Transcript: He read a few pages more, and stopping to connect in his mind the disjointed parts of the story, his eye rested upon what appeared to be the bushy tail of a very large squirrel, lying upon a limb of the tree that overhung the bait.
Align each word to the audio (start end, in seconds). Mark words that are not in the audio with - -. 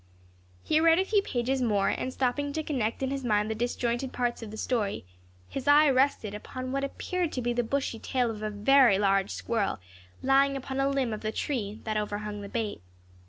He 0.63 0.79
read 0.79 0.97
a 0.97 1.05
few 1.05 1.21
pages 1.21 1.61
more, 1.61 1.89
and 1.89 2.11
stopping 2.11 2.53
to 2.53 2.63
connect 2.63 3.03
in 3.03 3.11
his 3.11 3.23
mind 3.23 3.51
the 3.51 3.53
disjointed 3.53 4.11
parts 4.11 4.41
of 4.41 4.49
the 4.49 4.57
story, 4.57 5.05
his 5.47 5.67
eye 5.67 5.91
rested 5.91 6.33
upon 6.33 6.71
what 6.71 6.83
appeared 6.83 7.31
to 7.33 7.41
be 7.43 7.53
the 7.53 7.61
bushy 7.61 7.99
tail 7.99 8.31
of 8.31 8.41
a 8.41 8.49
very 8.49 8.97
large 8.97 9.29
squirrel, 9.29 9.77
lying 10.23 10.57
upon 10.57 10.79
a 10.79 10.89
limb 10.89 11.13
of 11.13 11.21
the 11.21 11.31
tree 11.31 11.81
that 11.83 11.97
overhung 11.97 12.41
the 12.41 12.49
bait. 12.49 12.81